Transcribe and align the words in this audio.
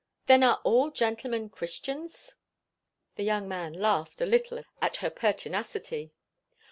"Then 0.25 0.41
are 0.41 0.59
all 0.63 0.89
gentlemen 0.89 1.49
Christians?" 1.51 2.33
The 3.17 3.23
young 3.23 3.47
man 3.47 3.73
laughed 3.73 4.19
a 4.19 4.25
little 4.25 4.63
at 4.81 4.95
her 4.95 5.11
pertinacity. 5.11 6.11